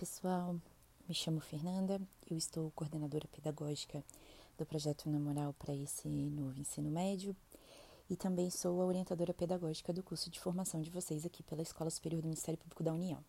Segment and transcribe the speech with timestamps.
[0.00, 0.56] pessoal,
[1.06, 2.00] me chamo Fernanda,
[2.30, 4.02] eu estou coordenadora pedagógica
[4.56, 7.36] do projeto Na Moral para esse novo ensino médio
[8.08, 11.90] e também sou a orientadora pedagógica do curso de formação de vocês aqui pela Escola
[11.90, 13.22] Superior do Ministério Público da União.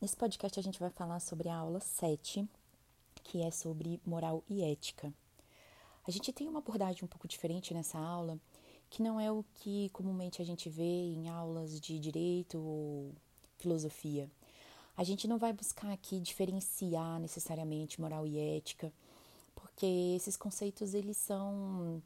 [0.00, 2.44] Nesse podcast a gente vai falar sobre a aula 7,
[3.22, 5.14] que é sobre moral e ética.
[6.04, 8.40] A gente tem uma abordagem um pouco diferente nessa aula,
[8.90, 13.14] que não é o que comumente a gente vê em aulas de direito ou
[13.56, 14.28] filosofia.
[14.96, 18.92] A gente não vai buscar aqui diferenciar necessariamente moral e ética,
[19.54, 22.02] porque esses conceitos eles são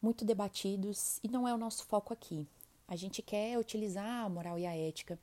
[0.00, 2.46] muito debatidos e não é o nosso foco aqui.
[2.86, 5.18] A gente quer utilizar a moral e a ética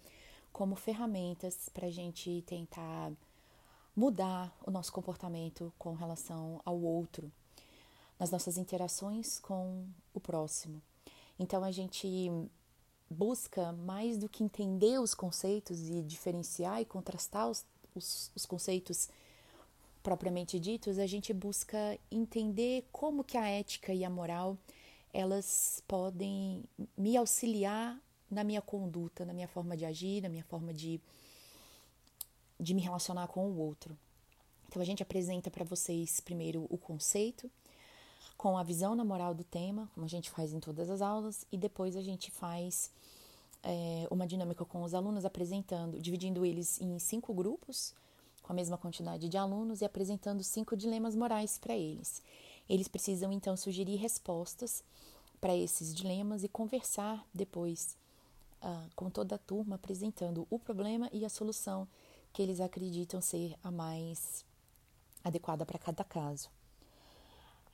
[0.52, 3.12] como ferramentas para a gente tentar
[3.96, 7.32] mudar o nosso comportamento com relação ao outro,
[8.20, 10.82] nas nossas interações com o próximo.
[11.38, 12.30] Então a gente
[13.14, 19.10] busca mais do que entender os conceitos e diferenciar e contrastar os, os, os conceitos
[20.02, 24.58] propriamente ditos, a gente busca entender como que a ética e a moral
[25.14, 26.64] elas podem
[26.98, 27.98] me auxiliar
[28.30, 31.00] na minha conduta, na minha forma de agir, na minha forma de,
[32.60, 33.98] de me relacionar com o outro.
[34.68, 37.50] Então a gente apresenta para vocês primeiro o conceito,
[38.44, 41.46] com a visão na moral do tema, como a gente faz em todas as aulas,
[41.50, 42.92] e depois a gente faz
[43.64, 47.96] é, uma dinâmica com os alunos, apresentando, dividindo eles em cinco grupos,
[48.42, 52.22] com a mesma quantidade de alunos, e apresentando cinco dilemas morais para eles.
[52.68, 54.84] Eles precisam então sugerir respostas
[55.40, 57.96] para esses dilemas e conversar depois
[58.62, 61.88] uh, com toda a turma, apresentando o problema e a solução
[62.34, 64.44] que eles acreditam ser a mais
[65.24, 66.50] adequada para cada caso.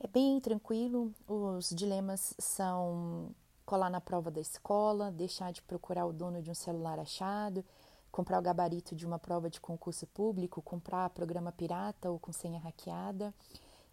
[0.02, 6.14] É bem tranquilo, os dilemas são colar na prova da escola, deixar de procurar o
[6.14, 7.66] dono de um celular achado,
[8.10, 12.62] comprar o gabarito de uma prova de concurso público, comprar programa pirata ou com senha
[12.62, 13.34] hackeada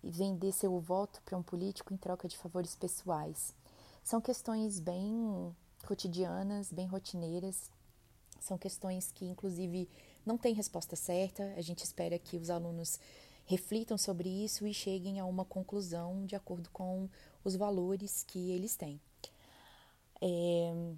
[0.00, 3.52] e vender seu voto para um político em troca de favores pessoais.
[4.05, 5.52] São questões bem
[5.84, 7.68] cotidianas, bem rotineiras,
[8.40, 9.89] são questões que, inclusive,
[10.24, 11.52] não têm resposta certa.
[11.56, 13.00] A gente espera que os alunos
[13.46, 17.08] reflitam sobre isso e cheguem a uma conclusão de acordo com
[17.45, 19.01] os valores que eles têm.
[20.20, 20.95] É,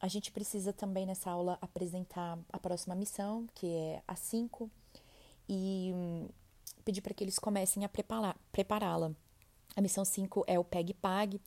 [0.00, 4.70] a gente precisa também nessa aula apresentar a próxima missão, que é a 5,
[5.48, 6.28] e hum,
[6.84, 7.90] pedir para que eles comecem a
[8.52, 9.12] prepará-la.
[9.74, 11.40] A missão 5 é o PEG-PAG.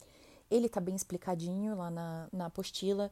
[0.49, 3.11] Ele está bem explicadinho lá na, na apostila,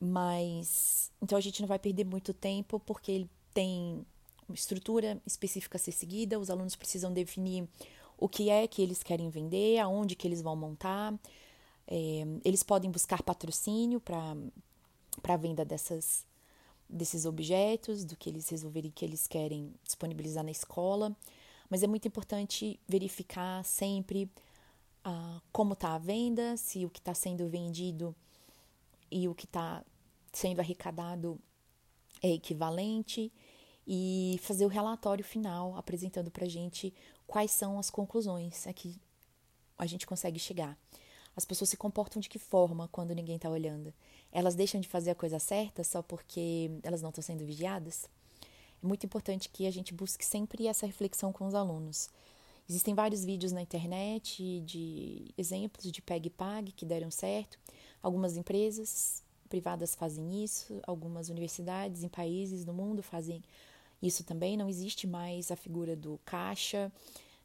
[0.00, 4.06] mas então a gente não vai perder muito tempo porque ele tem
[4.48, 6.38] uma estrutura específica a ser seguida.
[6.38, 7.68] Os alunos precisam definir
[8.16, 11.14] o que é que eles querem vender, aonde que eles vão montar,
[11.86, 14.34] é, eles podem buscar patrocínio para
[15.22, 16.26] a venda dessas,
[16.88, 21.16] desses objetos, do que eles resolverem que eles querem disponibilizar na escola,
[21.70, 24.28] mas é muito importante verificar sempre
[25.04, 28.14] ah, como está a venda, se o que está sendo vendido
[29.10, 29.84] e o que está
[30.32, 31.38] sendo arrecadado
[32.22, 33.32] é equivalente
[33.90, 36.92] e fazer o relatório final apresentando para a gente
[37.26, 39.00] quais são as conclusões a que
[39.78, 40.76] a gente consegue chegar.
[41.34, 43.94] As pessoas se comportam de que forma quando ninguém está olhando?
[44.30, 48.10] Elas deixam de fazer a coisa certa só porque elas não estão sendo vigiadas?
[48.82, 52.10] É muito importante que a gente busque sempre essa reflexão com os alunos.
[52.68, 57.58] Existem vários vídeos na internet de exemplos de PEG PAG que deram certo.
[58.02, 63.42] Algumas empresas privadas fazem isso, algumas universidades em países do mundo fazem
[64.02, 64.56] isso também.
[64.56, 66.92] Não existe mais a figura do caixa,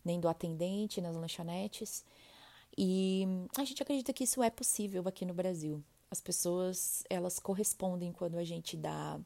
[0.04, 2.04] nem do atendente nas lanchonetes.
[2.78, 3.26] E
[3.58, 5.84] a gente acredita que isso é possível aqui no Brasil.
[6.10, 9.20] As pessoas, elas correspondem quando a gente dá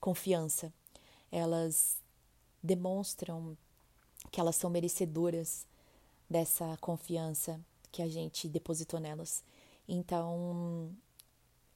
[0.00, 0.72] confiança.
[1.30, 1.98] Elas
[2.62, 3.56] demonstram
[4.30, 5.66] que elas são merecedoras
[6.28, 7.60] dessa confiança
[7.92, 9.44] que a gente depositou nelas.
[9.86, 10.90] Então,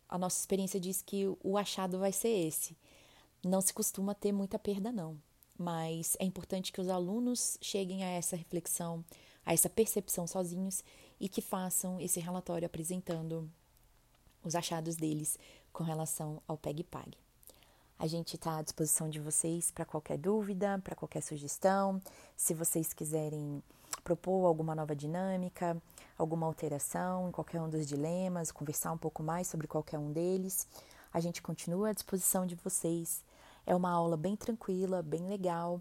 [0.09, 2.77] a nossa experiência diz que o achado vai ser esse.
[3.45, 5.17] Não se costuma ter muita perda, não,
[5.57, 9.05] mas é importante que os alunos cheguem a essa reflexão
[9.49, 10.85] a essa percepção sozinhos
[11.19, 13.51] e que façam esse relatório apresentando
[14.45, 15.39] os achados deles
[15.73, 17.17] com relação ao PEG-PAG.
[17.99, 21.99] A gente está à disposição de vocês para qualquer dúvida, para qualquer sugestão.
[22.37, 23.63] Se vocês quiserem
[24.05, 25.81] propor alguma nova dinâmica,
[26.19, 30.69] alguma alteração em qualquer um dos dilemas, conversar um pouco mais sobre qualquer um deles,
[31.11, 33.25] a gente continua à disposição de vocês.
[33.69, 35.79] É uma aula bem tranquila, bem legal.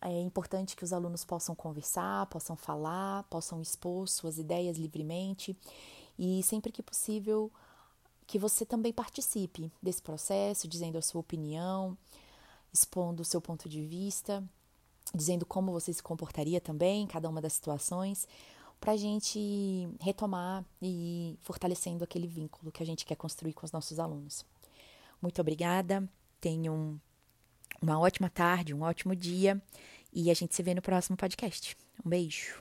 [0.00, 5.54] É importante que os alunos possam conversar, possam falar, possam expor suas ideias livremente
[6.18, 7.52] e sempre que possível
[8.26, 11.94] que você também participe desse processo, dizendo a sua opinião,
[12.72, 14.42] expondo o seu ponto de vista,
[15.14, 18.26] dizendo como você se comportaria também em cada uma das situações,
[18.80, 23.72] para a gente retomar e fortalecendo aquele vínculo que a gente quer construir com os
[23.72, 24.42] nossos alunos.
[25.20, 26.08] Muito obrigada,
[26.40, 26.98] tenham
[27.80, 29.60] uma ótima tarde, um ótimo dia
[30.12, 31.76] e a gente se vê no próximo podcast.
[32.04, 32.48] Um beijo.